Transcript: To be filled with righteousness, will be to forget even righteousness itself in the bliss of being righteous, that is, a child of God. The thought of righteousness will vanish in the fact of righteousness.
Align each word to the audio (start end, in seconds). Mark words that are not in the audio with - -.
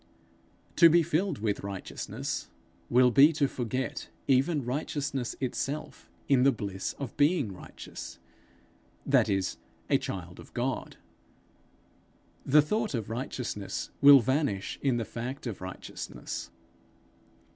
To 0.77 0.89
be 0.89 1.03
filled 1.03 1.37
with 1.37 1.59
righteousness, 1.63 2.49
will 2.89 3.11
be 3.11 3.31
to 3.33 3.47
forget 3.47 4.09
even 4.27 4.65
righteousness 4.65 5.35
itself 5.39 6.09
in 6.27 6.41
the 6.41 6.51
bliss 6.51 6.93
of 6.97 7.15
being 7.17 7.53
righteous, 7.53 8.17
that 9.05 9.29
is, 9.29 9.57
a 9.91 9.99
child 9.99 10.39
of 10.39 10.55
God. 10.55 10.97
The 12.43 12.63
thought 12.63 12.95
of 12.95 13.11
righteousness 13.11 13.91
will 14.01 14.21
vanish 14.21 14.79
in 14.81 14.97
the 14.97 15.05
fact 15.05 15.45
of 15.45 15.61
righteousness. 15.61 16.49